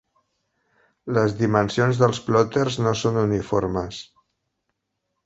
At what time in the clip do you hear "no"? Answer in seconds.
2.87-2.95